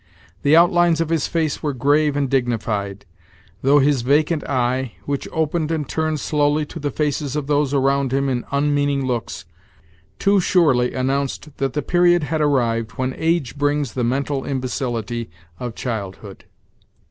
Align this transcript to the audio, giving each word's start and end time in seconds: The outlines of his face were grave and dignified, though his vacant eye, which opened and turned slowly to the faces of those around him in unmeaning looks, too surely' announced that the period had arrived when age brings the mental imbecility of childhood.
The 0.41 0.55
outlines 0.55 0.99
of 0.99 1.09
his 1.09 1.27
face 1.27 1.61
were 1.61 1.73
grave 1.75 2.17
and 2.17 2.27
dignified, 2.27 3.05
though 3.61 3.77
his 3.77 4.01
vacant 4.01 4.43
eye, 4.49 4.93
which 5.05 5.27
opened 5.31 5.69
and 5.69 5.87
turned 5.87 6.19
slowly 6.19 6.65
to 6.73 6.79
the 6.79 6.89
faces 6.89 7.35
of 7.35 7.45
those 7.45 7.71
around 7.71 8.11
him 8.11 8.27
in 8.27 8.43
unmeaning 8.51 9.05
looks, 9.05 9.45
too 10.17 10.39
surely' 10.39 10.95
announced 10.95 11.55
that 11.57 11.73
the 11.73 11.83
period 11.83 12.23
had 12.23 12.41
arrived 12.41 12.93
when 12.93 13.13
age 13.15 13.59
brings 13.59 13.93
the 13.93 14.03
mental 14.03 14.43
imbecility 14.43 15.29
of 15.59 15.75
childhood. 15.75 16.45